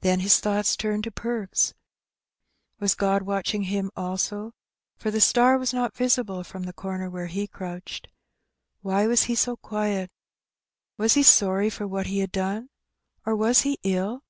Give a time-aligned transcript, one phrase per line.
[0.00, 1.74] Then his thoughts turned to Perks.
[2.80, 4.52] Was God watching him also?
[4.96, 8.08] for the star was not visible from the comer where he crouched.
[8.80, 10.10] Why was he so quiet?
[10.96, 12.68] Was he sorry for what he had done,
[13.24, 14.24] or was he ill?